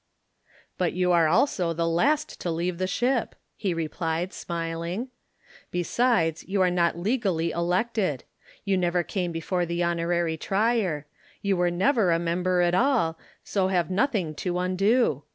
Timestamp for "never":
8.79-9.03, 11.69-12.09